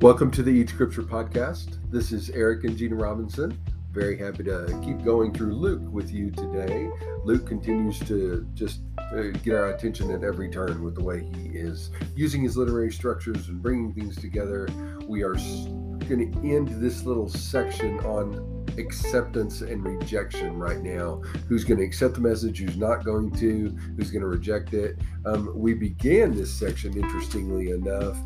[0.00, 1.78] Welcome to the Eat Scripture podcast.
[1.90, 3.58] This is Eric and Gina Robinson.
[3.92, 6.90] Very happy to keep going through Luke with you today.
[7.24, 11.48] Luke continues to just uh, get our attention at every turn with the way he
[11.48, 14.68] is using his literary structures and bringing things together.
[15.08, 21.22] We are going to end this little section on acceptance and rejection right now.
[21.48, 22.58] Who's going to accept the message?
[22.58, 23.68] Who's not going to?
[23.96, 24.98] Who's going to reject it?
[25.24, 28.18] Um, we began this section, interestingly enough,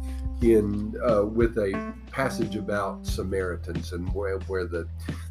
[0.42, 4.88] in uh, with a passage about Samaritans and where, where the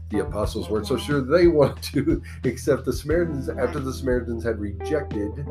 [0.09, 4.59] the apostles weren't so sure they wanted to accept the Samaritans after the Samaritans had
[4.59, 5.45] rejected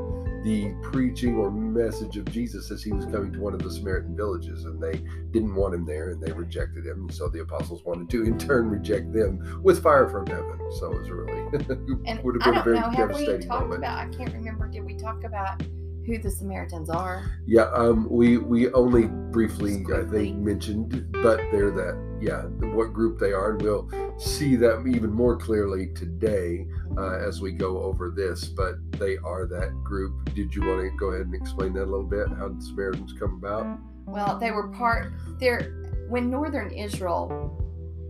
[0.45, 4.17] the preaching or message of Jesus as he was coming to one of the Samaritan
[4.17, 7.01] villages and they didn't want him there and they rejected him.
[7.03, 10.59] And so the apostles wanted to in turn reject them with fire from heaven.
[10.79, 11.39] So it was really
[12.07, 13.79] And would have been a don't very know, devastating talked moment.
[13.79, 15.63] about, I can't remember, did we talk about
[16.09, 17.31] who the Samaritans are?
[17.47, 23.19] Yeah, um, we we only briefly, I think, mentioned, but they're that, yeah, what group
[23.19, 28.11] they are, and we'll see that even more clearly today uh, as we go over
[28.11, 28.47] this.
[28.47, 30.35] But they are that group.
[30.35, 32.29] Did you want to go ahead and explain that a little bit?
[32.29, 33.79] How the Samaritans come about?
[34.07, 37.63] Well, they were part, they're, when northern Israel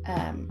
[0.07, 0.49] um,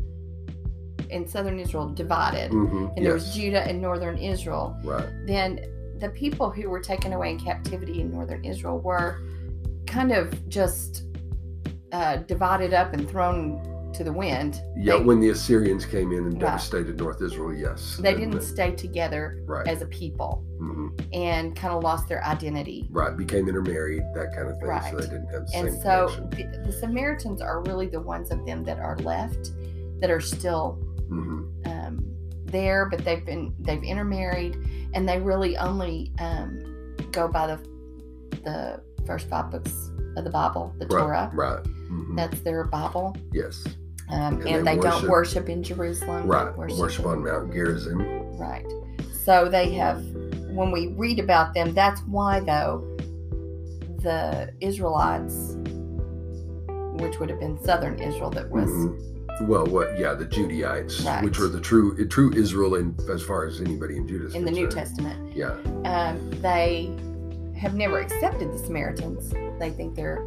[1.09, 2.87] and southern Israel divided, Mm-hmm.
[2.97, 5.07] and there was Judah and northern Israel, right.
[5.25, 5.61] then
[5.99, 9.19] the people who were taken away in captivity in northern Israel were
[9.85, 11.03] kind of just
[11.91, 14.61] uh, divided up and thrown to the wind.
[14.75, 16.41] Yeah, They- when the Assyrians came in and Right.
[16.41, 21.55] devastated North Israel, yes, They didn't the- stay together right, as a people hmm and
[21.55, 22.87] kind of lost their identity.
[22.91, 24.69] right, became intermarried, that kind of thing.
[24.91, 28.45] So they didn't have the And so the, the Samaritans are really the ones of
[28.45, 29.51] them that are left
[30.01, 30.73] that are still
[31.07, 32.03] hmm um,
[32.45, 34.57] there, but they've been they've intermarried,
[34.97, 37.59] and they really only um, go by the
[38.43, 41.29] the first five books of the Bible, the Torah.
[41.33, 41.65] Right, right.
[41.87, 43.63] hmm That's their Bible, Yes.
[44.09, 46.23] um, And and, they they, worship- don't worship in Jerusalem.
[46.23, 46.57] they Right.
[46.57, 47.99] Worship, on Mount Gerizim.
[48.37, 48.65] Right.
[49.23, 50.03] So they have.
[50.49, 52.81] When we read about them, that's why though
[54.01, 55.55] the Israelites,
[57.03, 59.16] which would have been southern Israel, that was Mhm.
[59.41, 59.97] Well, what?
[59.99, 61.23] Yeah, the Judaites, Right.
[61.23, 64.51] which were the true true Israel in as far as anybody in Judah in the
[64.51, 64.67] New.
[64.67, 65.35] Testament.
[65.35, 65.51] Yeah,
[65.85, 66.89] um, they
[67.55, 69.29] have never accepted the Samaritans.
[69.59, 70.23] They think they're,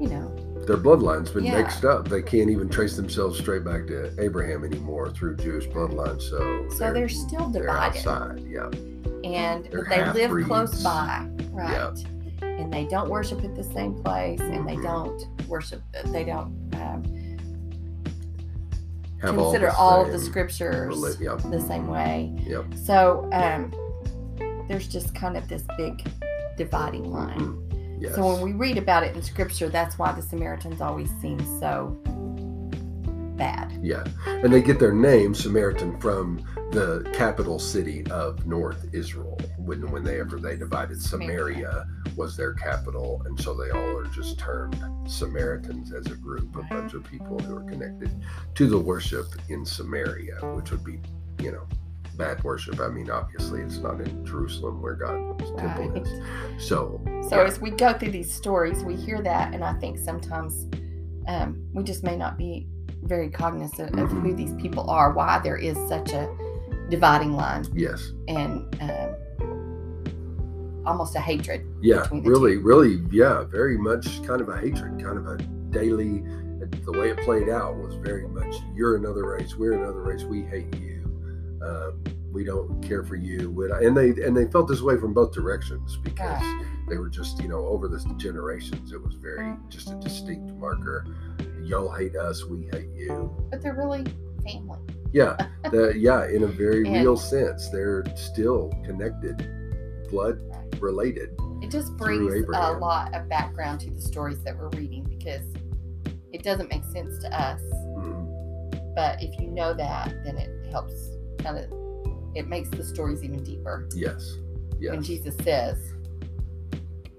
[0.00, 0.30] you know,
[0.66, 1.58] their bloodline's been Yeah.
[1.58, 2.08] mixed up.
[2.08, 6.20] They can't even trace themselves straight back to Abraham anymore through Jewish bloodline.
[6.20, 8.40] So so they're, still they're divided, outside.
[8.48, 8.70] Yeah,
[9.24, 11.70] and They're but they live close by, right?
[11.70, 11.92] Yeah.
[12.42, 14.82] And they don't worship at the same place, and they Mhm.
[14.82, 15.82] don't worship.
[16.06, 17.02] They don't um,
[19.26, 22.32] have consider all, all, of the scriptures reli- yeah, the same way.
[22.46, 22.66] Yep.
[22.84, 23.72] So um,
[24.68, 26.06] there's just kind of this big
[26.56, 27.38] dividing line.
[27.38, 28.00] Mhm.
[28.00, 28.14] Yes.
[28.16, 31.96] So when we read about it in scripture, that's why the Samaritans always seem so
[33.36, 33.72] bad.
[33.82, 39.38] Yeah, and they get their name Samaritan from the capital city of North Israel.
[39.58, 41.86] When when they ever they divided, Samaria
[42.16, 46.62] was their capital, and so they all are just termed Samaritans as a group, a
[46.62, 48.10] bunch of people who are connected
[48.54, 50.98] to the worship in Samaria, which would be,
[51.42, 51.66] you know,
[52.16, 52.80] bad worship.
[52.80, 56.02] I mean, obviously, it's not in Jerusalem where God's temple Right.
[56.06, 56.20] is.
[56.68, 57.46] So, So yeah.
[57.48, 60.66] as we go through these stories, we hear that, and I think sometimes
[61.26, 62.68] um, we just may not be
[63.02, 64.22] very cognizant of Mhm.
[64.22, 66.28] who these people are, why there is such a
[66.90, 69.14] dividing line yes, and um,
[70.86, 71.66] almost a hatred.
[71.80, 75.36] Yeah, between the really, really, yeah, very much kind of a hatred, kind of a
[75.70, 76.22] daily.
[76.84, 80.42] The way it played out was very much you're another race, we're another race, we
[80.42, 82.02] hate you, um,
[82.32, 83.50] we don't care for you,
[83.82, 86.42] and they and they felt this way from both directions because
[86.88, 91.06] they were just you know over the generations it was very just a distinct marker.
[91.62, 93.34] Y'all hate us, we hate you.
[93.50, 94.04] But they're really
[94.42, 94.78] family.
[95.12, 95.36] Yeah,
[95.70, 99.46] the, yeah, in a very And- real sense, they're still connected,
[100.10, 100.40] blood
[100.84, 101.30] related.
[101.62, 105.42] It just brings a lot of background to the stories that we're reading because
[106.32, 107.60] it doesn't make sense to us.
[107.96, 108.94] Mhm.
[108.94, 110.94] But if you know that, then it helps
[111.38, 111.72] kind of,
[112.34, 113.88] it makes the stories even deeper.
[113.94, 114.36] Yes,
[114.78, 114.92] yes.
[114.92, 115.78] When Jesus says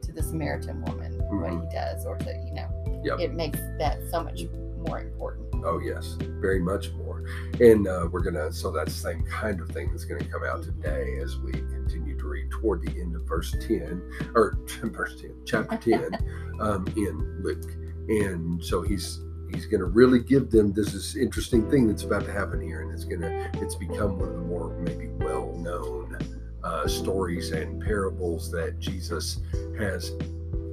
[0.01, 1.63] to the Samaritan woman what Mhm.
[1.63, 3.19] he does, or to, you know, Yep.
[3.19, 4.45] it makes that so much
[4.87, 5.45] more important.
[5.65, 7.23] Oh yes, very much more.
[7.59, 11.17] And uh, we're gonna so that same kind of thing is gonna come out today
[11.23, 12.14] as we continue
[12.49, 14.01] to toward the end of verse ten
[14.33, 16.17] or verse ten, chapter ten,
[16.59, 17.71] um, in Luke.
[18.07, 19.21] And so he's
[19.53, 22.91] he's gonna really give them this is interesting thing that's about to happen here, and
[22.91, 26.17] it's gonna it's become one of the more maybe well known
[26.63, 29.41] uh, stories and parables that Jesus
[29.77, 30.11] has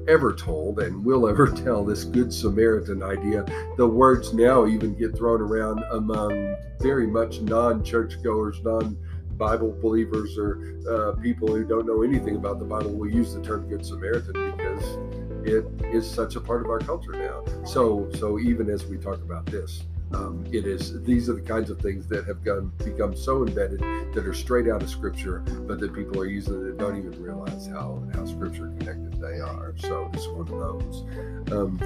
[0.08, 3.44] ever told and will ever tell this Good Samaritan idea.
[3.76, 8.96] The words now even get thrown around among very much non churchgoers, non
[9.36, 13.42] Bible believers, or uh, people who don't know anything about the Bible will use the
[13.42, 14.98] term Good Samaritan because
[15.44, 17.44] it is such a part of our culture now.
[17.64, 19.82] So, so even as we talk about this,
[20.14, 23.80] um, it is these are the kinds of things that have gone, become so embedded
[24.12, 27.66] that are straight out of Scripture, but that people are using that don't even realize
[27.66, 29.74] how how Scripture connected they are.
[29.78, 31.04] So it's one of those.
[31.50, 31.78] Um,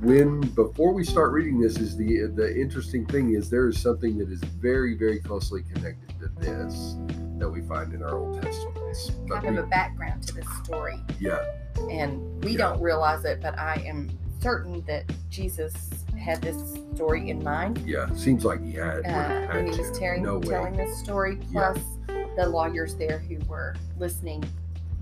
[0.00, 4.18] when before we start reading this, is the the interesting thing is there is something
[4.18, 6.96] that is very very closely connected to this
[7.38, 9.10] that we find in our Old Testaments.
[9.28, 11.00] But kind we, of a background to this story.
[11.20, 11.44] Yeah.
[11.90, 12.58] And we yeah.
[12.58, 14.10] don't realize it, but I am
[14.40, 16.56] certain that Jesus had this
[16.94, 17.82] story in mind.
[17.86, 19.04] Yeah, seems like he had.
[19.04, 21.78] Uh, when he was telling, no telling this story, plus
[22.08, 22.26] yeah.
[22.36, 24.44] the lawyers there who were listening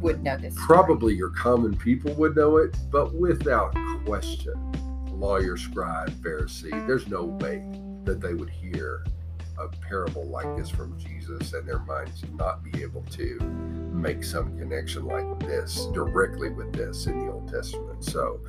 [0.01, 0.55] would know this.
[0.55, 0.67] Story.
[0.67, 4.55] Probably your common people would know it, but without question,
[5.13, 7.63] lawyer, scribe, Pharisee, there's no way
[8.05, 9.05] that they would hear
[9.59, 13.39] a parable like this from Jesus and their minds not be able to
[13.93, 18.05] make some connection like this directly with this in the Old Testament.
[18.05, 18.41] So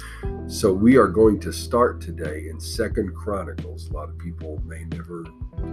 [0.48, 3.90] so we are going to start today in Second Chronicles.
[3.90, 5.26] A lot of people may never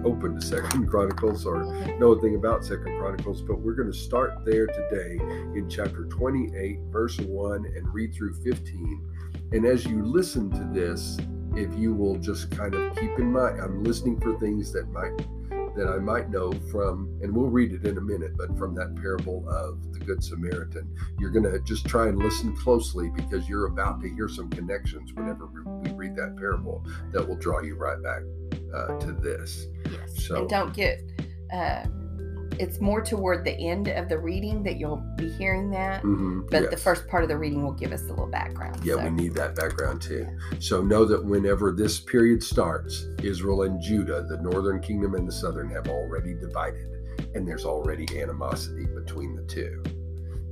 [0.05, 1.65] open to Second Chronicles or
[1.99, 5.19] know anything about Second Chronicles, but we're going to start there today
[5.55, 9.09] in chapter 28, verse 1 and read through 15.
[9.53, 11.19] And as you listen to this,
[11.57, 15.27] if you will just kind of keep in mind, I'm listening for things that might
[15.77, 18.95] that I might know from, and we'll read it in a minute, but from that
[18.97, 20.95] parable of the Good Samaritan.
[21.19, 25.13] You're going to just try and listen closely because you're about to hear some connections
[25.13, 28.23] whenever we read that parable that will draw you right back
[28.75, 29.67] uh, to this.
[29.91, 30.27] Yes.
[30.27, 31.03] So, and don't get.
[31.53, 31.85] Uh,
[32.61, 36.03] it's more toward the end of the reading that you'll be hearing that.
[36.03, 36.71] Mm-hmm, but yes.
[36.71, 38.85] the first part of the reading will give us a little background.
[38.85, 39.05] Yeah, so.
[39.05, 40.29] we need that background too.
[40.59, 45.33] So know that whenever this period starts, Israel and Judah, the northern kingdom and the
[45.33, 46.87] southern, have already divided,
[47.35, 49.83] and there's already animosity between the two.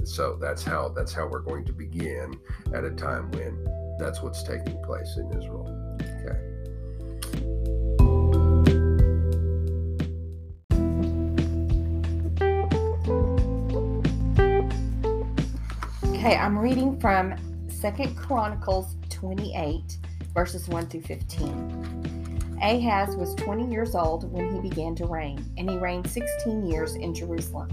[0.05, 2.41] So that's how that's how we're going to begin
[2.73, 3.67] at a time when
[3.99, 5.78] that's what's taking place in Israel.
[16.19, 17.37] Okay, I'm reading from
[17.69, 19.99] Second Chronicles 28,
[20.35, 22.59] verses 1 through 15.
[22.61, 26.97] Ahaz was 20 years old when he began to reign, and he reigned 16 years
[26.97, 27.71] in Jerusalem.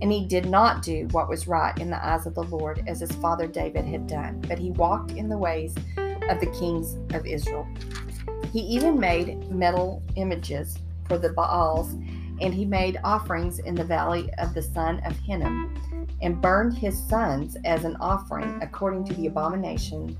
[0.00, 3.00] And he did not do what was right in the eyes of the Lord as
[3.00, 7.26] his father David had done, but he walked in the ways of the kings of
[7.26, 7.66] Israel.
[8.52, 10.78] He even made metal images
[11.08, 11.96] for the Baals,
[12.40, 15.74] and he made offerings in the valley of the son of Hinnom
[16.22, 20.16] and burned his sons as an offering according to the abominations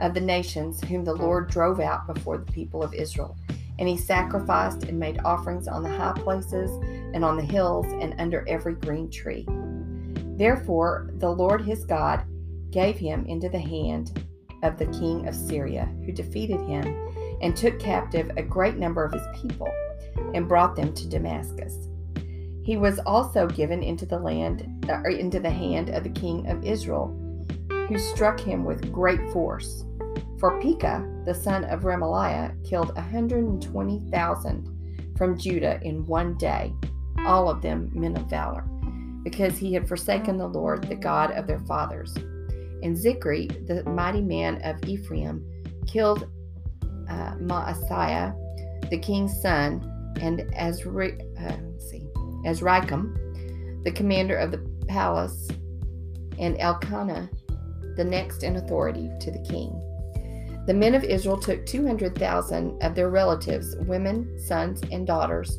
[0.00, 3.36] of the nations whom the Lord drove out before the people of Israel.
[3.78, 6.70] And he sacrificed and made offerings on the high places
[7.14, 9.46] and on the hills and under every green tree.
[10.36, 12.24] Therefore, the Lord his God
[12.70, 14.22] gave him into the hand
[14.62, 16.84] of the king of Syria, who defeated him
[17.42, 19.68] and took captive a great number of his people
[20.34, 21.88] and brought them to Damascus.
[22.62, 26.64] He was also given into the land or into the hand of the king of
[26.64, 27.16] Israel,
[27.88, 29.84] who struck him with great force.
[30.38, 36.74] For Pekah, the son of Remaliah, killed 120,000 from Judah in one day,
[37.24, 38.64] all of them men of valor,
[39.22, 42.14] because he had forsaken the Lord, the God of their fathers.
[42.82, 45.44] And Zichri, the mighty man of Ephraim,
[45.86, 46.28] killed
[47.08, 48.34] uh, Maaseiah,
[48.90, 49.80] the king's son,
[50.20, 52.08] and Azri, uh, see,
[53.84, 54.58] the commander of the
[54.88, 55.48] palace,
[56.38, 57.30] and Elkanah,
[57.96, 59.82] the next in authority to the king.
[60.66, 65.58] The men of Israel took 200,000 of their relatives, women, sons, and daughters.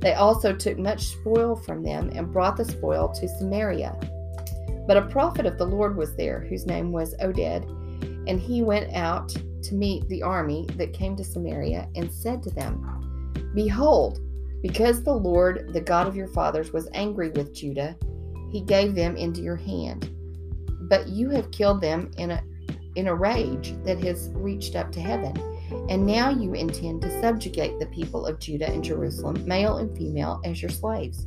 [0.00, 3.98] They also took much spoil from them and brought the spoil to Samaria.
[4.86, 7.64] But a prophet of the Lord was there, whose name was Oded,
[8.28, 12.50] and he went out to meet the army that came to Samaria and said to
[12.50, 13.01] them,
[13.54, 14.20] Behold,
[14.62, 17.96] because the Lord, the God of your fathers, was angry with Judah,
[18.50, 20.10] he gave them into your hand.
[20.88, 22.42] But you have killed them in a
[22.94, 25.34] in a rage that has reached up to heaven.
[25.88, 30.42] And now you intend to subjugate the people of Judah and Jerusalem, male and female,
[30.44, 31.26] as your slaves.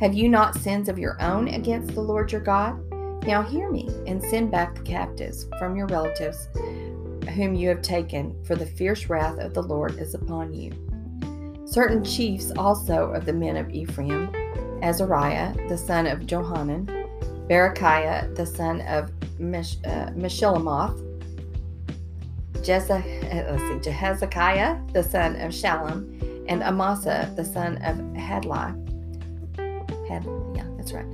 [0.00, 2.78] Have you not sins of your own against the Lord your God?
[3.24, 6.48] Now hear me and send back the captives from your relatives
[7.28, 10.72] whom you have taken, for the fierce wrath of the Lord is upon you.
[11.66, 14.30] Certain chiefs also of the men of Ephraim,
[14.82, 16.86] Azariah the son of Johanan,
[17.48, 20.98] Berechiah the son of Mesh, uh, Meshillamoth,
[22.58, 28.74] uh, Jehezekiah, the son of Shallum, and Amasa, the son of Hadlai.
[30.08, 30.24] Had,
[30.54, 31.06] yeah, that's right.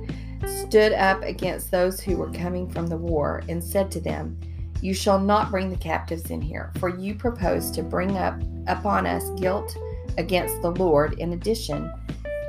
[0.45, 4.39] Stood up against those who were coming from the war and said to them,
[4.81, 9.05] You shall not bring the captives in here, for you propose to bring up upon
[9.05, 9.75] us guilt
[10.17, 11.91] against the Lord in addition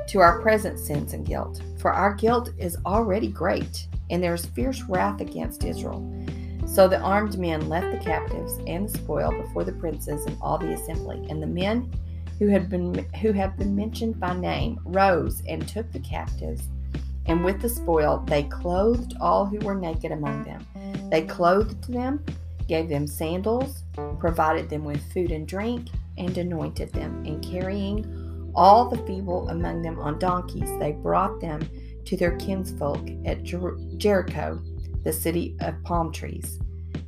[0.07, 1.61] to our present sins and guilt.
[1.77, 6.07] For our guilt is already great, and there is fierce wrath against Israel.
[6.65, 10.57] So the armed men left the captives and the spoil before the princes and all
[10.57, 11.91] the assembly, and the men
[12.39, 16.63] who had been who have been mentioned by name rose and took the captives,
[17.25, 20.65] and with the spoil they clothed all who were naked among them.
[21.11, 22.25] They clothed them,
[22.67, 23.83] gave them sandals,
[24.17, 29.81] provided them with food and drink, and anointed them, and carrying all the feeble among
[29.81, 31.61] them on donkeys, they brought them
[32.05, 34.61] to their kinsfolk at Jer- Jericho,
[35.03, 36.59] the city of palm trees.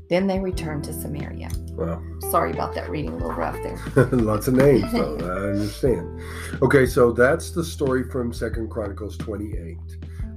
[0.10, 1.50] Then they returned to Samaria.
[1.72, 2.02] Wow.
[2.30, 4.06] Sorry about that reading, a little rough there.
[4.12, 5.18] Lots of names, though.
[5.18, 6.22] I understand.
[6.62, 9.78] Okay, so that's the story from Second Chronicles 28,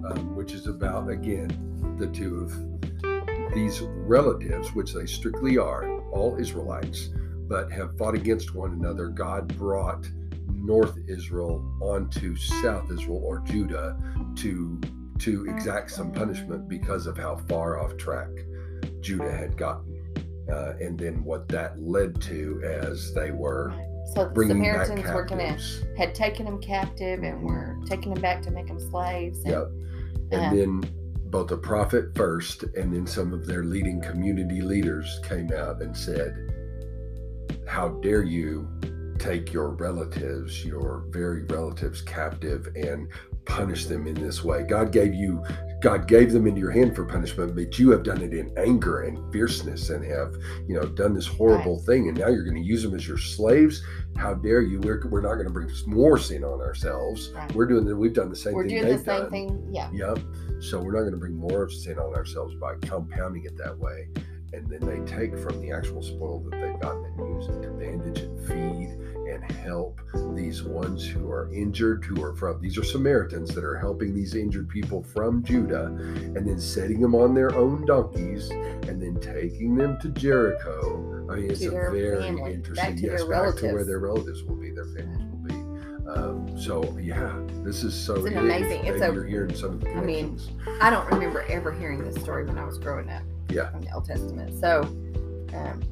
[0.08, 1.48] um, which is about again
[1.98, 2.75] the two of
[3.56, 7.08] these relatives, which they strictly are, all Israelites,
[7.48, 9.08] but have fought against one another.
[9.08, 10.06] God brought
[10.52, 13.96] North Israel onto South Israel or Judah
[14.36, 14.80] to
[15.20, 18.28] to exact some punishment because of how far off track
[19.00, 19.94] Judah had gotten.
[20.52, 23.72] Uh, and then what that led to as they were
[24.14, 25.58] So the bringing back Samaritans were gonna
[25.96, 29.38] had taken them captive and were taking them back to make them slaves.
[29.44, 29.68] And, Yep.
[30.32, 35.20] And uh, then both the prophet first and then some of their leading community leaders
[35.22, 36.36] came out and said,
[37.66, 38.68] How dare you
[39.18, 43.08] take your relatives, your very relatives, captive and
[43.44, 44.62] punish them in this way?
[44.62, 45.42] God gave you.
[45.80, 49.02] God gave them into your hand for punishment, but you have done it in anger
[49.02, 50.34] and fierceness and have,
[50.66, 52.08] you know, done this horrible thing.
[52.08, 53.82] And now you're going to use them as your slaves.
[54.16, 54.80] How dare you?
[54.80, 57.30] We're, we're not going to bring more sin on ourselves.
[57.34, 57.54] Right.
[57.54, 57.96] We're doing that.
[57.96, 58.54] We've done the same thing.
[58.54, 59.30] we're doing the same done.
[59.30, 59.68] thing.
[59.70, 59.90] Yeah.
[59.92, 60.20] Yep.
[60.60, 64.08] So we're not going to bring more sin on ourselves by compounding it that way.
[64.52, 67.70] And then they take from the actual spoil that they've gotten and use it to
[67.70, 68.35] bandage and feed
[69.42, 70.00] and help
[70.34, 74.34] these ones who are injured, who are from, these are Samaritans that are helping these
[74.34, 79.76] injured people from Judah and then setting them on their own donkeys and then taking
[79.76, 81.26] them to Jericho.
[81.30, 84.56] I mean, it's a very family, interesting, back yes, back to where their relatives will
[84.56, 85.54] be, their families will be.
[86.08, 89.80] Um, so yeah, this is so It's an amazing- it's a- you're hearing some of
[89.80, 90.38] the I mean.
[90.80, 93.22] I don't remember ever hearing this story when I was growing up.
[93.48, 93.70] Yeah.
[93.70, 94.54] From the Old Testament.
[94.60, 94.82] So,
[95.54, 95.82] um,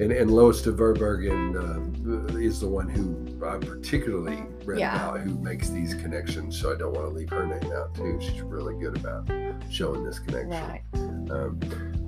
[0.00, 4.94] and and Lois Tverberg uh, is the one who I particularly read Yeah.
[5.08, 6.58] about who makes these connections.
[6.60, 8.18] So I don't want to leave her name out too.
[8.20, 9.28] She's really good about
[9.70, 10.50] showing this connection.
[10.50, 10.82] right.
[11.30, 11.58] Um,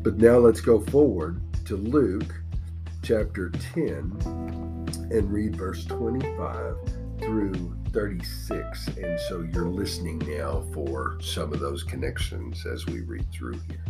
[0.02, 2.34] but now let's go forward to Luke
[3.02, 4.18] chapter 10
[5.10, 6.74] and read verse 25
[7.20, 8.88] through 36.
[8.88, 13.84] And so you're listening now for some of those connections as we read through here.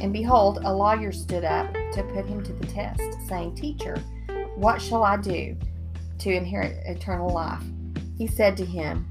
[0.00, 3.96] And behold, a lawyer stood up to put him to the test, saying, Teacher,
[4.54, 5.56] what shall I do
[6.18, 7.62] to inherit eternal life?
[8.18, 9.06] He said to him,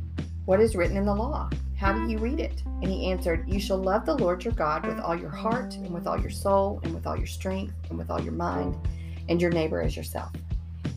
[0.46, 1.50] What is written in the law?
[1.78, 2.64] How do you read it?
[2.66, 5.92] And he answered, You shall love the Lord your God with all your heart, and
[5.92, 8.76] with all your soul, and with all your strength, and with all your mind,
[9.28, 10.32] and your neighbor as yourself.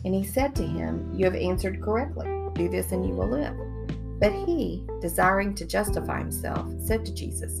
[0.05, 2.27] And he said to him, You have answered correctly.
[2.53, 3.55] Do this, and you will live.
[4.19, 7.59] But he, desiring to justify himself, said to Jesus,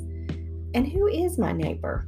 [0.73, 2.07] And who is my neighbor?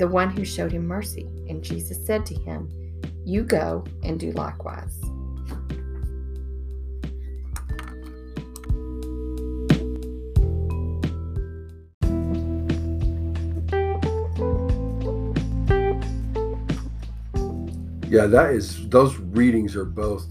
[0.00, 1.26] the one who showed him mercy.
[1.50, 2.70] And Jesus said to him,
[3.26, 4.98] You go and do likewise.
[18.08, 20.26] Yeah, that is, those readings are both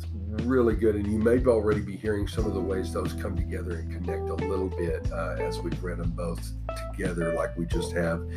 [0.46, 0.96] really good.
[0.96, 4.30] And you may already be hearing some of the ways those come together and connect
[4.30, 6.54] a little bit uh, as we've read them both
[6.92, 8.28] together, like we just have.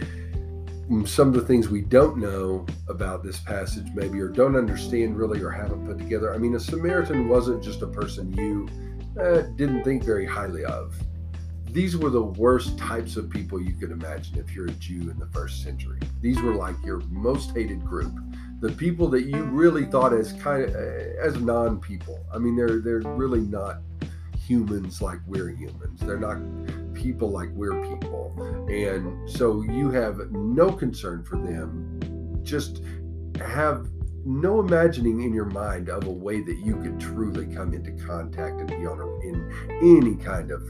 [1.06, 5.40] Some of the things we don't know about this passage, maybe, or don't understand really,
[5.40, 6.34] or haven't put together.
[6.34, 8.68] I mean, a Samaritan wasn't just a person you
[9.20, 10.94] uh, didn't think very highly of.
[11.70, 15.18] These were the worst types of people you could imagine if you're a Jew in
[15.18, 16.00] the first century.
[16.20, 18.12] These were like your most hated group
[18.62, 22.24] the people that you really thought as kind of as non-people.
[22.32, 23.78] I mean, they're they're really not
[24.38, 25.98] humans like we're humans.
[26.00, 26.36] They're not
[27.02, 28.32] people like we're people,
[28.68, 31.98] and so you have no concern for them.
[32.44, 32.82] Just
[33.40, 33.88] have
[34.24, 38.60] no imagining in your mind of a way that you could truly come into contact
[38.60, 40.62] and be on a, in any kind of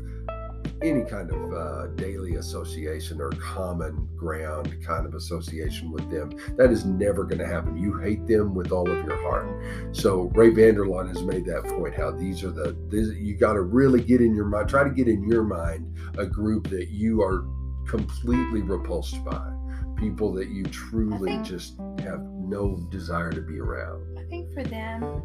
[0.82, 6.30] any kind of uh, daily association or common ground kind of association with them.
[6.56, 7.76] That is never going to happen.
[7.76, 9.48] You hate them with all of your heart.
[9.94, 11.94] So Ray Vander Laan has made that point.
[11.94, 14.68] How these are the these, you got to really get in your mind.
[14.68, 17.44] Try to get in your mind a group that you are
[17.86, 19.48] completely repulsed by.
[19.96, 24.18] People that you truly think- just have no desire to be around.
[24.18, 25.22] I think for them,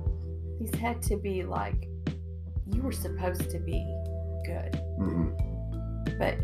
[0.60, 1.88] these had to be like,
[2.72, 3.84] you were supposed to be
[4.48, 5.30] good, hmm
[6.18, 6.36] but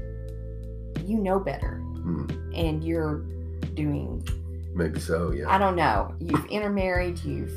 [1.05, 1.77] you know better.
[2.03, 3.19] hmm And you're
[3.73, 4.23] doing,
[4.75, 5.31] Maybe so.
[5.31, 5.49] Yeah.
[5.49, 7.53] I don't know, you've intermarried, you've,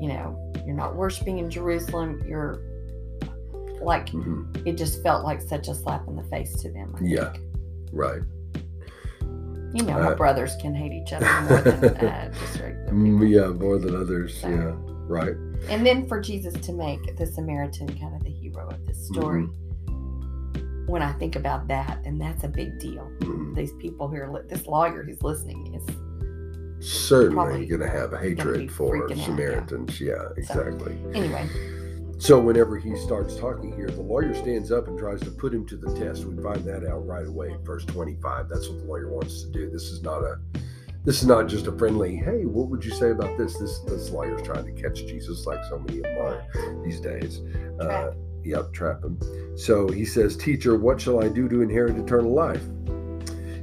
[0.00, 2.22] you know, you're not worshiping in Jerusalem.
[2.26, 2.60] You're
[3.80, 6.94] like, hmm it just felt like such a slap in the face to them.
[6.98, 7.32] I Yeah.
[7.92, 8.22] Right.
[9.74, 12.58] You know Uh, brothers can hate each other more than uh, just.
[12.58, 14.38] Mm, yeah, more than others.
[14.40, 14.74] So- Yeah.
[15.08, 15.34] Right.
[15.68, 19.42] And then for Jesus to make the Samaritan kind of the of this story,
[19.86, 20.86] Mm-hmm.
[20.86, 23.10] when I think about that, then that's a big deal.
[23.20, 23.54] Mhm.
[23.54, 25.84] These people who are, li- this lawyer who's listening is,
[26.80, 29.24] certainly going to have a hatred for freaking out, yeah.
[29.24, 30.00] Samaritans.
[30.00, 30.96] Yeah, exactly.
[31.14, 31.48] anyway,
[32.18, 35.66] So whenever he starts talking here, the lawyer stands up and tries to put him
[35.66, 36.24] to the test.
[36.24, 38.48] We find that out right away verse 25.
[38.48, 39.70] That's what the lawyer wants to do.
[39.70, 40.38] This is not a
[41.04, 43.56] this is not just a friendly, hey, what would you say about this?
[43.58, 46.44] This this lawyer's trying to catch Jesus like so many of them are
[46.84, 47.40] these days.
[47.80, 48.12] Uh.
[48.44, 49.18] Yep, trap him.
[49.56, 52.64] So he says, Teacher, what shall I do to inherit eternal life?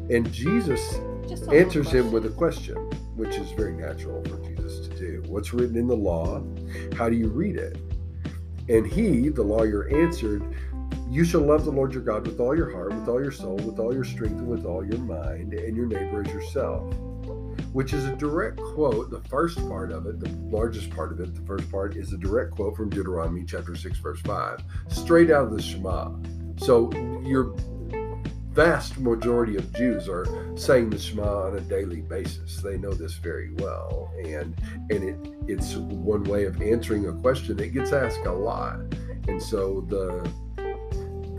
[0.10, 0.82] And Jesus
[1.28, 2.76] just a little answers him with a question,
[3.16, 5.24] which is very natural for Jesus to do.
[5.28, 6.42] What's written in the law?
[6.96, 7.78] How do you read it?
[8.68, 10.44] And he, the lawyer, answered,
[11.10, 13.58] You shall love the Lord your God with all your heart, with all your soul,
[13.58, 16.94] with all your strength, and with all your mind, and your neighbor as yourself.
[17.72, 19.12] Which is a direct quote.
[19.12, 22.18] The first part of it, the largest part of it, the first part is a
[22.18, 26.12] direct quote from Deuteronomy chapter 6, verse 5, straight out of the Shema.
[26.58, 26.92] So
[27.24, 27.56] your
[28.52, 30.26] vast majority of Jews are
[30.58, 32.58] saying the Shema on a daily basis.
[32.58, 34.54] They know this very well, and
[34.90, 38.80] and it it's one way of answering a question that gets asked a lot.
[39.28, 40.30] And so the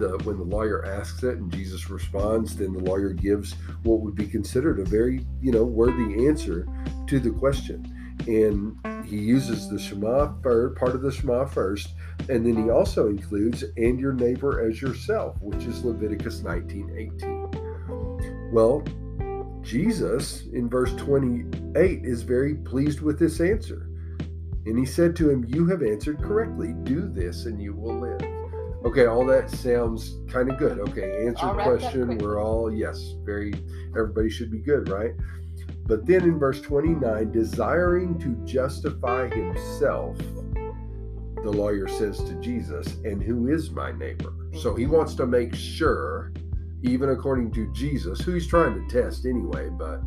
[0.01, 3.53] the when the lawyer asks it and Jesus responds, then the lawyer gives
[3.85, 6.67] what would be considered a very you know worthy answer
[7.07, 7.97] to the question.
[8.27, 11.95] And he uses the Shema first, part of the Shema first,
[12.29, 18.51] and then he also includes and your neighbor as yourself, which is Leviticus 19, 18.
[18.53, 18.85] Well,
[19.63, 23.89] Jesus in verse 28 is very pleased with this answer.
[24.67, 26.75] And he said to him, You have answered correctly.
[26.83, 28.30] Do this and you will live.
[28.85, 30.79] Okay, all that sounds kind of good.
[30.79, 32.17] Okay, answer All question.
[32.19, 33.53] We're all, yes, very,
[33.91, 35.13] everybody should be good, right?
[35.85, 40.17] But then in verse 29, desiring to justify himself,
[41.43, 44.33] the lawyer says to Jesus, And who is my neighbor?
[44.61, 44.95] So he mm-hmm.
[44.95, 46.33] wants to make sure,
[46.83, 50.01] even according to Jesus, who he's trying to test anyway, but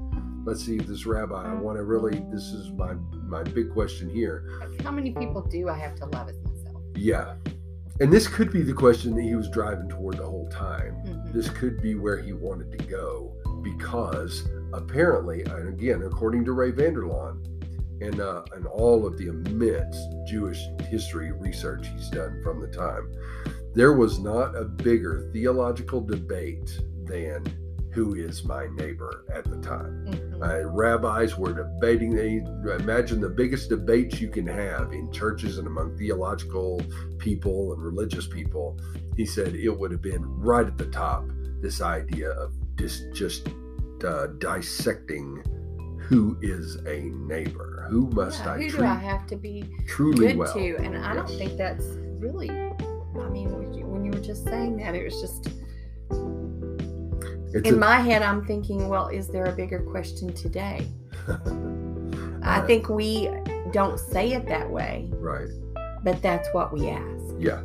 [0.45, 2.93] let's see if this rabbi, I want to really, this is my,
[3.27, 4.59] my big question here.
[4.83, 6.81] How many people do I have to love as myself?
[6.95, 7.35] Yeah.
[7.99, 10.95] And this could be the question that he was driving toward the whole time.
[11.05, 11.33] Mhm.
[11.33, 16.71] This could be where he wanted to go because apparently, and again, according to Ray
[16.71, 17.37] Vander Laan
[18.01, 23.11] and, uh, and all of the immense Jewish history research he's done from the time,
[23.73, 27.43] there was not a bigger theological debate than
[27.93, 30.05] who is my neighbor at the time.
[30.07, 30.41] Mhm.
[30.41, 32.15] Uh, rabbis were debating.
[32.15, 32.37] They
[32.79, 36.81] imagine the biggest debates you can have in churches and among theological
[37.19, 38.77] people and religious people.
[39.15, 41.25] He said it would have been right at the top.
[41.61, 43.47] This idea of just just
[44.03, 45.41] uh, dissecting
[45.99, 49.63] who is a neighbor, who must Yeah, I who treat do I have to be
[49.87, 50.53] truly good well.
[50.53, 50.75] to?
[50.77, 51.85] And I don't think that's
[52.19, 52.49] really.
[52.49, 53.49] I mean,
[53.89, 55.47] when you were just saying that, it was just
[57.53, 58.21] It's in a- my head.
[58.21, 60.87] I'm thinking, well, is there a bigger question today?
[62.43, 63.29] I Uh, think we
[63.71, 65.47] don't say it that way, Right.
[66.03, 67.23] but that's what we ask.
[67.39, 67.61] Yeah.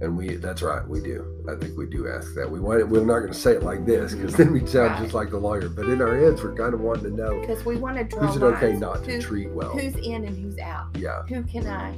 [0.00, 1.24] And we, that's right, we do.
[1.48, 2.50] I think we do ask that.
[2.50, 5.02] We want, we're not going to say it like this because then we sound Right.
[5.02, 5.68] just like the lawyer.
[5.68, 8.26] But in our heads, we're kind of wanting to know Because we want to draw
[8.26, 9.70] who's it okay not to treat well.
[9.78, 10.86] Who's in and who's out?
[10.98, 11.22] Yeah.
[11.28, 11.94] Who can I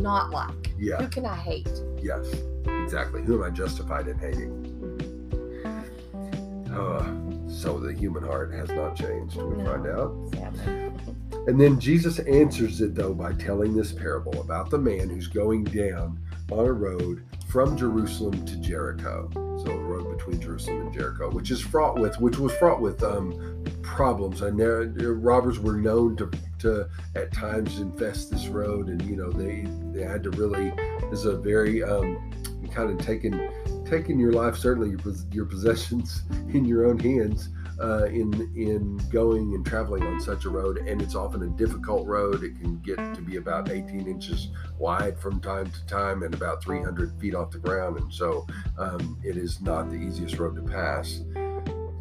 [0.00, 0.70] not like?
[0.78, 0.96] Yeah.
[1.00, 1.70] Who can I hate?
[2.02, 2.26] Yes.
[2.82, 3.22] Exactly.
[3.22, 4.66] Who am I justified in hating?
[6.70, 7.04] Uh,
[7.48, 9.36] so the human heart has not changed.
[9.36, 9.64] We No.
[9.64, 10.14] find out.
[10.32, 10.92] Sadly.
[11.46, 15.64] And then Jesus answers it though by telling this parable about the man who's going
[15.64, 16.18] down
[16.52, 19.28] on a road from Jerusalem to Jericho.
[19.64, 23.02] So a road between Jerusalem and Jericho, which is fraught with, which was fraught with
[23.02, 24.40] um, problems.
[24.42, 26.30] And there, robbers were known to,
[26.60, 30.72] to at times infest this road, and you know they they had to really.
[31.10, 32.16] This is a very um,
[32.70, 33.34] kind of taking
[33.90, 36.22] taking your life, certainly your your possessions
[36.54, 37.48] in your own hands
[37.80, 42.06] uh, in in going and traveling on such a road, and it's often a difficult
[42.06, 42.44] road.
[42.44, 44.48] It can get to be about 18 inches
[44.78, 48.46] wide from time to time, and about 300 feet off the ground, and so
[48.78, 51.20] um, it is not the easiest road to pass.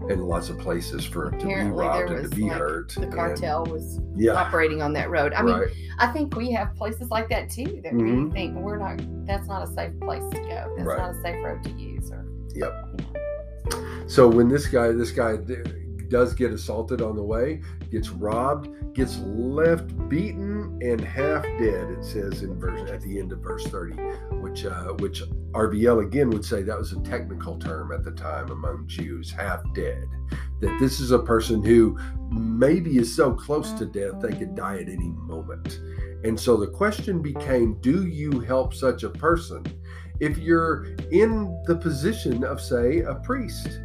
[0.10, 2.90] And lots of places for it to be robbed and to be like, hurt.
[2.96, 5.34] The and- cartel was yeah, operating on that road.
[5.34, 5.70] I mean, right.
[6.00, 8.26] I think we have places like that too that Mhm.
[8.26, 9.00] we think we're not.
[9.28, 10.74] That's not a safe place to go.
[10.76, 10.98] That's Right.
[10.98, 12.12] not a safe road to use.
[12.12, 12.74] Or Yep.
[13.00, 13.06] you
[13.78, 14.08] know.
[14.08, 15.38] So when this guy, this guy
[16.08, 21.88] does get assaulted on the way, gets robbed, gets left beaten and half dead.
[21.92, 23.94] It says in verse at the end of verse thirty,
[24.50, 28.50] which uh, which RVL again would say that was a technical term at the time
[28.50, 30.06] among Jews, half dead.
[30.62, 31.98] That this is a person who
[32.32, 35.80] maybe is so close to death they could die at any moment.
[36.24, 39.64] And so the question became, do you help such a person?
[40.20, 43.80] If you're in the position of, say, a priest.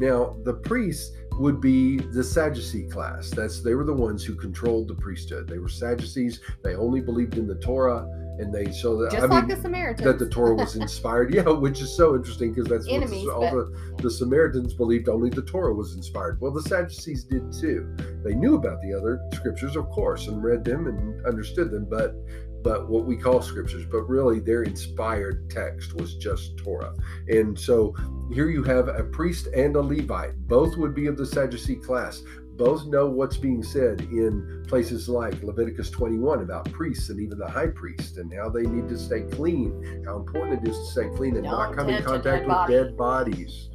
[0.00, 3.30] Now, the priests would be the Sadducee class.
[3.30, 5.48] That's they were the ones who controlled the priesthood.
[5.48, 6.40] They were Sadducees.
[6.64, 8.06] They only believed in the Torah,
[8.38, 10.04] and they show that just I like mean the Samaritans.
[10.04, 11.32] that the Torah was inspired.
[11.34, 15.08] Yeah, which is so interesting because that's what Enemies, all but- the the Samaritans believed
[15.08, 16.40] only the Torah was inspired.
[16.40, 17.96] Well, the Sadducees did too.
[18.24, 22.14] They knew about the other scriptures, of course, and read them and understood them, but
[22.62, 26.92] but what we call scriptures, but really their inspired text was just Torah.
[27.28, 27.94] And so
[28.32, 30.34] here you have a priest and a Levite.
[30.48, 32.22] Both would be of the Sadducee class.
[32.56, 37.48] Both know what's being said in places like Leviticus 21 about priests and even the
[37.48, 41.08] high priest and how they need to stay clean, how important it is to stay
[41.16, 42.72] clean and not Don't come in contact dead with body.
[42.74, 43.68] dead bodies.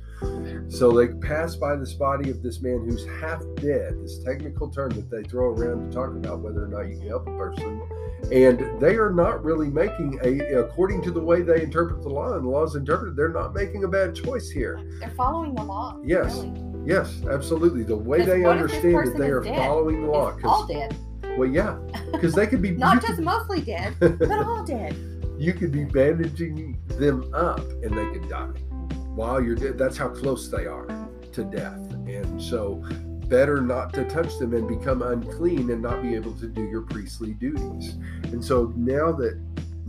[0.70, 4.92] So they pass by this body of this man who's half dead, this technical term
[4.92, 7.82] that they throw around to talk about whether or not you can help a person.
[8.32, 12.34] And they are not really making a, according to the way they interpret the law
[12.34, 14.80] and the law is interpreted, they're not making a bad choice here.
[15.00, 16.00] They're following the law.
[16.04, 16.36] Yes.
[16.38, 16.71] really.
[16.86, 17.84] Yes, absolutely.
[17.84, 19.58] The way they what if this understand it, they are dead?
[19.58, 20.30] following the law.
[20.36, 20.96] It's all dead.
[21.38, 21.78] well, yeah,
[22.12, 24.96] because they could be Not could- just mostly dead, but all dead.
[25.38, 28.48] you could be bandaging them up and they could die
[29.16, 29.78] while you're dead.
[29.78, 30.88] That's how close they are
[31.34, 31.80] to death.
[32.08, 32.84] And so,
[33.28, 36.82] better not to touch them and become unclean and not be able to do your
[36.82, 37.96] priestly duties.
[38.24, 39.40] And so now that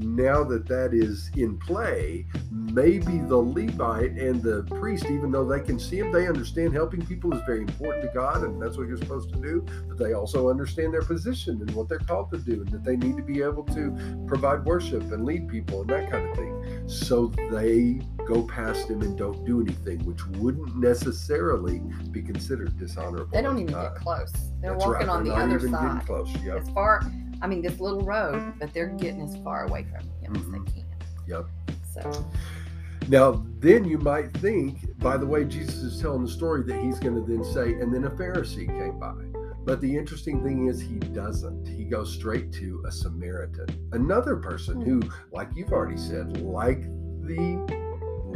[0.02, 5.60] now that that is in play, maybe the Levite and the priest, even though they
[5.60, 8.88] can see him, they understand helping people is very important to God, and that's what
[8.88, 9.64] you're supposed to do.
[9.88, 12.96] But they also understand their position and what they're called to do, and that they
[12.96, 16.88] need to be able to provide worship and lead people and that kind of thing.
[16.88, 23.30] So they go past him and don't do anything, which wouldn't necessarily be considered dishonorable.
[23.32, 24.32] They don't even the get close.
[24.60, 25.16] They're That's walking right.
[25.16, 26.06] on the They're not other side.
[26.06, 26.34] Close.
[26.44, 26.56] Yep.
[26.62, 27.12] As far,
[27.42, 30.52] I mean, this little road, but they're getting as far away from him as Mhm.
[30.64, 30.87] they can.
[31.26, 31.46] Yep.
[31.92, 32.26] So,
[33.09, 37.00] Now, then you might think, by the way, Jesus is telling the story that he's
[37.00, 39.14] going to then say, and then a Pharisee came by.
[39.64, 41.66] But the interesting thing is, he doesn't.
[41.66, 45.00] He goes straight to a Samaritan, another person who,
[45.33, 46.83] like you've already said, like
[47.22, 47.59] the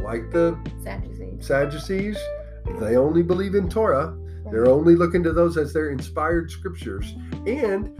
[0.03, 1.47] like the Sadducees.
[1.47, 2.19] Sadducees,
[2.81, 4.17] they only believe in Torah.
[4.51, 7.15] They're only looking to those as their inspired scriptures,
[7.47, 7.93] and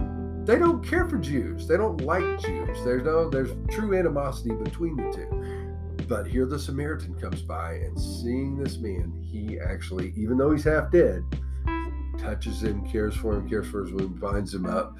[0.47, 1.67] they don't care for Jews.
[1.67, 2.79] They don't like Jews.
[2.85, 6.07] There's no there's true animosity between the two.
[6.09, 10.63] But here the Samaritan comes by, and seeing this man, he actually, even though he's
[10.63, 11.25] half dead,
[12.17, 14.97] touches him, cares for him, cares for his wound, binds him up,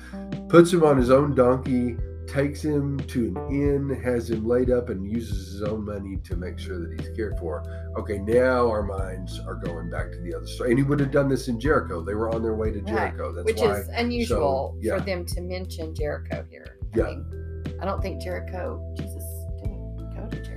[0.49, 1.97] puts him on his own donkey,
[2.29, 6.37] takes him to an inn, has him laid up, and uses his own money to
[6.37, 7.63] make sure that he's cared for.
[7.97, 10.71] Okay, now our minds are going back to the other story.
[10.71, 12.03] And he would have done this in Jericho.
[12.03, 12.87] They were on their way to Right.
[13.15, 13.33] Jericho.
[13.33, 13.79] That's Which why.
[13.79, 14.99] is unusual yeah.
[14.99, 16.77] for them to mention Jericho here.
[16.95, 17.05] I Yeah.
[17.05, 19.25] mean, I don't think Jericho, Jesus
[19.61, 20.53] didn't go to Jericho.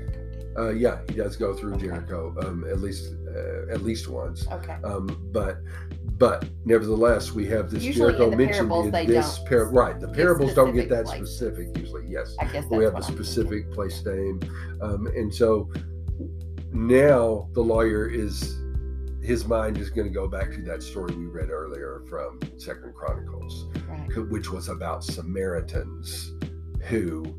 [0.57, 1.87] Uh, yeah, he does go through Okay.
[1.87, 4.47] Jericho um, at least uh, at least once.
[4.51, 4.75] Okay.
[4.83, 5.57] Um, but
[6.19, 9.97] But nevertheless, we have this Usually Jericho the mentioned parables, in they this don't right.
[9.99, 12.05] The parables don't get that specific specific usually.
[12.07, 14.41] Yes, I guess that's we have a I'm specific place name,
[14.81, 15.71] um, and so
[16.73, 18.57] now the lawyer is
[19.23, 22.93] his mind is going to go back to that story we read earlier from Second
[22.95, 23.67] Chronicles.
[23.87, 24.29] Right.
[24.29, 26.33] which was about Samaritans
[26.83, 27.35] who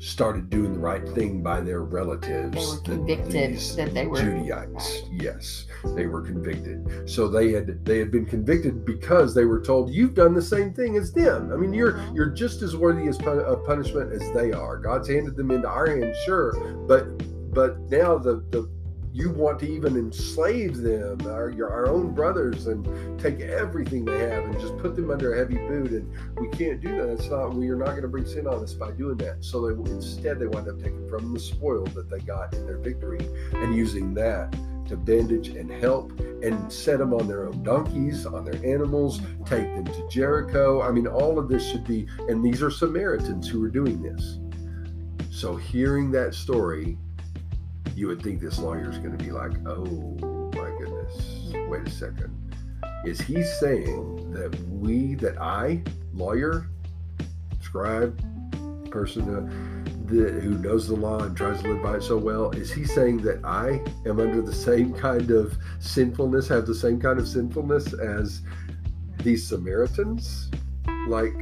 [0.00, 2.54] started doing the right thing by their relatives.
[2.54, 4.72] They were convicted that they were- Judaites.
[4.72, 5.04] right.
[5.12, 7.08] Yes, they were convicted.
[7.08, 10.72] So they had they had been convicted because they were told you've done the same
[10.72, 11.52] thing as them.
[11.52, 12.14] I mean, you're Mhm.
[12.16, 14.78] you're just as worthy as pun- of punishment as they are.
[14.78, 16.52] God's handed them into our hands, sure,
[16.88, 17.06] but
[17.52, 18.68] but now the the
[19.12, 24.18] you want to even enslave them, our your our own brothers, and take everything they
[24.18, 25.90] have and just put them under a heavy boot.
[25.90, 27.08] And we can't do that.
[27.10, 27.54] It's not.
[27.54, 29.44] We are not going to bring sin on us by doing that.
[29.44, 32.78] So they instead they wind up taking from the spoil that they got in their
[32.78, 34.54] victory and using that
[34.90, 36.10] to bandage and help
[36.42, 40.82] and set them on their own donkeys, on their animals, take them to Jericho.
[40.82, 42.06] I mean, all of this should be.
[42.28, 44.38] And these are Samaritans who are doing this.
[45.30, 46.98] So hearing that story
[48.00, 49.84] you would think this lawyer is going to be like, oh
[50.54, 52.34] my goodness, wait a second.
[53.04, 55.82] Is he saying that we, that I,
[56.14, 56.66] lawyer,
[57.60, 58.18] scribe,
[58.90, 62.50] person uh, that, who knows the law and tries to live by it so well,
[62.52, 66.98] is he saying that I am under the same kind of sinfulness, have the same
[66.98, 68.40] kind of sinfulness as
[69.18, 70.50] these Samaritans?
[71.06, 71.36] Like,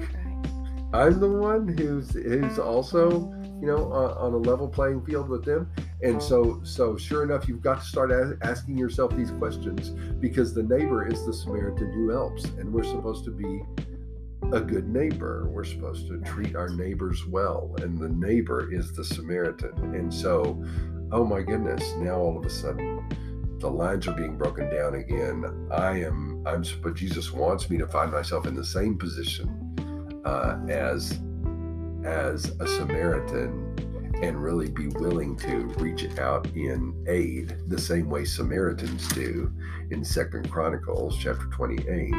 [0.92, 5.44] I'm the one who's who's also you know on, on a level playing field with
[5.44, 5.70] them.
[6.02, 9.90] And so so sure enough you've got to start a- asking yourself these questions
[10.20, 12.44] because the neighbor is the samaritan who helps.
[12.44, 13.62] And we're supposed to be
[14.52, 15.48] a good neighbor.
[15.50, 17.74] We're supposed to treat our neighbors well.
[17.80, 19.94] And the neighbor is the samaritan.
[19.94, 20.62] And so
[21.10, 23.08] oh my goodness now all of a sudden
[23.60, 25.68] the lines are being broken down again.
[25.72, 29.48] I am i'm but jesus wants me to find myself in the same position
[30.24, 31.18] uh, as
[32.08, 33.74] as a Samaritan
[34.22, 39.52] and really be willing to reach out in aid the same way Samaritans do
[39.90, 42.12] in Second Chronicles chapter 28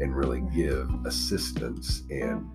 [0.00, 2.48] and really give assistance and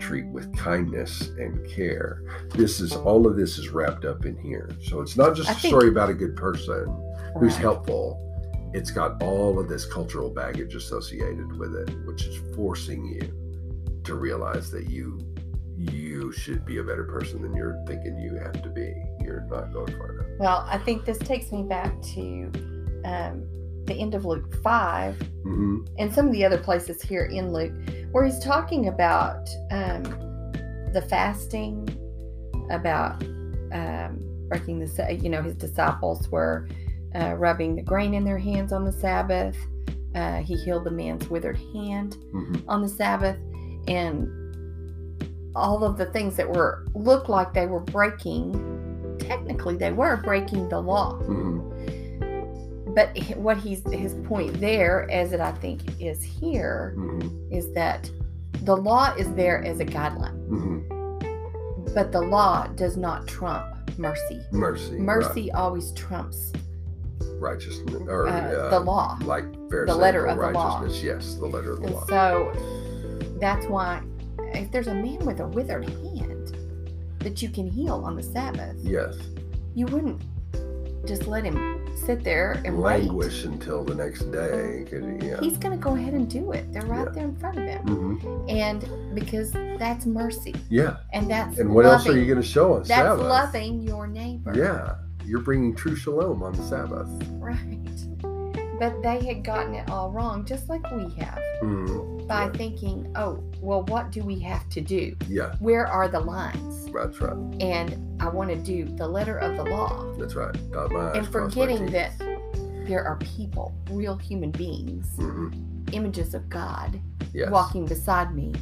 [0.00, 2.22] treat with kindness and care.
[2.50, 4.68] This is all of this is wrapped up in here.
[4.82, 6.84] So it's not just I a think- story about a good person
[7.38, 7.62] who's Right.
[7.62, 8.24] helpful.
[8.74, 13.22] It's got all of this cultural baggage associated with it, which is forcing you
[14.04, 15.18] to realize that you
[15.78, 18.94] you should be a better person than you're thinking you have to be.
[19.22, 20.26] You're not going far enough.
[20.38, 22.50] Well, I think this takes me back to
[23.04, 23.46] um,
[23.86, 27.72] the end of Luke 5 hmm and some of the other places here in Luke
[28.12, 30.02] where he's talking about um,
[30.92, 31.88] the fasting,
[32.70, 33.22] about
[33.72, 36.68] um, breaking the, you know, his disciples were
[37.14, 39.56] uh, rubbing the grain in their hands on the Sabbath.
[40.14, 43.38] Uh, he healed the man's withered hand hmm on the Sabbath,
[43.86, 44.28] and
[45.58, 49.16] all of the things that were looked like they were breaking.
[49.18, 51.14] Technically, they were breaking the law.
[51.16, 51.58] hmm
[52.94, 57.18] But what he's his point there, as it I think is here, hmm
[57.50, 58.10] is that
[58.62, 60.78] the law is there as a guideline, hmm
[61.94, 63.64] but the law does not trump
[63.98, 64.40] mercy.
[64.52, 64.98] Mercy.
[64.98, 66.52] Mercy always trumps
[67.40, 68.02] Righteousness.
[68.08, 69.16] Or uh, uh, the law.
[69.22, 70.84] Like The letter of the law.
[70.86, 72.04] Yes, the letter of the And law.
[72.06, 72.52] so
[73.40, 74.02] that's why
[74.54, 76.56] if there's a man with a withered hand
[77.20, 79.16] that you can heal on the Sabbath, yes.
[79.74, 80.20] you wouldn't
[81.06, 83.04] just let him sit there and wait.
[83.04, 84.84] Languish until the next day.
[85.22, 85.40] yeah.
[85.40, 86.70] He's going to go ahead and do it.
[86.72, 87.12] They're right Yeah.
[87.12, 87.82] there in front of him.
[88.20, 90.54] hmm And because that's mercy.
[90.68, 90.98] Yeah.
[91.12, 92.88] And that's And what else are you going to show us?
[92.88, 93.26] That's Sabbath?
[93.26, 94.52] loving your neighbor.
[94.56, 94.96] Yeah.
[95.24, 97.08] You're bringing true shalom on the Sabbath.
[97.32, 97.78] Right.
[98.78, 102.52] But they had gotten it all wrong, just like we have, hmm by Yeah.
[102.52, 105.16] thinking, oh, well, what do we have to do?
[105.28, 105.54] Yeah.
[105.60, 106.84] Where are the lines?
[106.92, 107.32] That's right.
[107.62, 110.04] And I want to do the letter of the law.
[110.18, 110.54] That's right.
[111.16, 112.12] And forgetting that
[112.86, 115.54] there are people, real human beings, Mhm.
[115.92, 117.00] images of God,
[117.32, 117.50] Yes.
[117.50, 118.52] walking beside me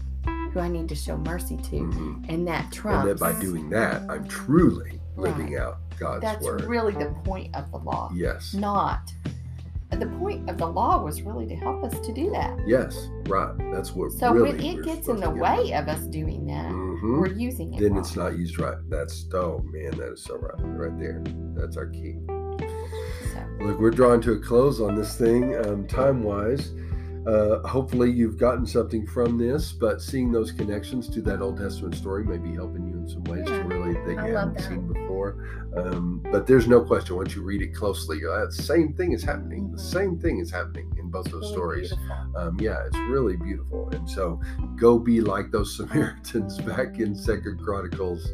[0.52, 1.76] who I need to show mercy to.
[1.81, 2.24] Mhm.
[2.29, 3.07] And that And trumps.
[3.07, 6.62] that by doing that, I'm truly living out God's that's word.
[6.66, 8.12] really the point of the law.
[8.14, 8.55] yes.
[8.55, 9.12] Not.
[9.90, 12.59] The point of the law was really to help us to do that.
[12.66, 13.09] Yes.
[13.29, 13.53] Right.
[13.72, 14.12] That's what.
[14.12, 17.20] So really when it gets in the way of us doing that, Mhm.
[17.20, 17.81] we're using it.
[17.81, 18.01] then wrong.
[18.01, 18.77] it's not used right.
[18.88, 21.22] That's oh man, that is so right, right there.
[21.55, 22.16] That's our key.
[22.29, 26.72] So, Look, we're drawing to a close on this thing, um, time wise.
[27.26, 31.94] Uh, hopefully, you've gotten something from this, but seeing those connections to that Old Testament
[31.96, 34.58] story may be helping you in some ways Yeah, to really that you I haven't
[34.58, 34.68] that.
[34.68, 35.36] seen before.
[35.76, 39.24] Um, but there's no question once you read it closely, uh, the same thing is
[39.24, 39.70] happening.
[39.72, 39.80] The Mhm.
[39.80, 41.94] same thing is happening in both It's those really stories.
[42.36, 43.88] Um, yeah, it's really beautiful.
[43.90, 44.40] And so
[44.76, 48.30] go be like those Samaritans back in Second Chronicles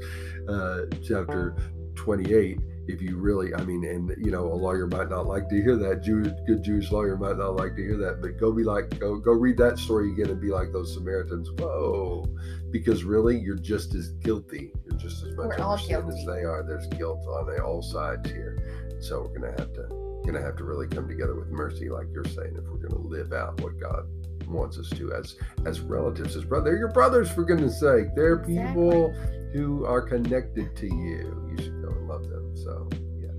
[0.48, 1.56] uh, chapter
[1.94, 2.58] 28.
[2.88, 5.76] If you really, I mean, and you know, a lawyer might not like to hear
[5.76, 6.02] that.
[6.02, 8.20] Jew, good Jewish lawyer might not like to hear that.
[8.20, 11.50] But go be like, go, go read that story again and be like those Samaritans.
[11.58, 12.26] Whoa,
[12.70, 14.72] because really, you're just as guilty.
[14.84, 16.64] You're just as much We're all under as they are.
[16.66, 18.58] There's guilt on all sides here.
[19.00, 22.24] So we're gonna have to, gonna have to really come together with mercy, like you're
[22.24, 24.06] saying, if we're gonna live out what God
[24.48, 26.70] wants us to as as relatives, as brother.
[26.70, 28.14] They're your brothers for goodness sake.
[28.14, 29.12] They're people
[29.52, 31.50] who are connected to you.
[31.50, 31.71] You should go and
[32.12, 32.56] love them.
[32.56, 32.88] So
[33.20, 33.30] yeah,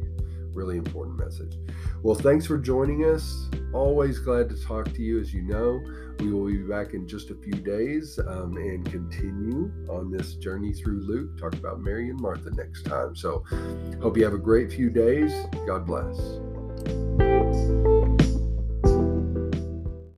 [0.54, 1.58] really important message.
[2.02, 3.50] Well, thanks for joining us.
[3.74, 5.20] Always glad to talk to you.
[5.20, 5.80] As you know,
[6.20, 10.74] we will be back in just a few days um, and continue on this journey
[10.74, 11.40] through Luke.
[11.40, 13.16] Talk about Mary and Martha next time.
[13.16, 13.44] So
[14.02, 15.32] hope you have a great few days.
[15.66, 17.23] God bless.